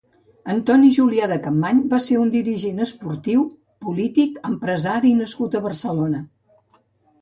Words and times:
Antoni 0.53 0.87
Julià 0.95 1.27
de 1.31 1.37
Capmany 1.43 1.83
va 1.91 1.99
ser 2.07 2.17
un 2.23 2.33
dirigent 2.37 2.83
esportiu, 2.87 3.47
polític, 3.87 4.43
empresari 4.53 5.17
nascut 5.23 5.57
a 5.63 5.67
Barcelona. 5.71 6.29